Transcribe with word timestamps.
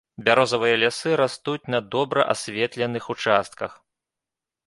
Бярозавыя 0.27 0.77
лясы 0.83 1.11
растуць 1.21 1.69
на 1.73 1.81
добра 1.97 2.21
асветленых 2.35 3.03
участках. 3.17 3.71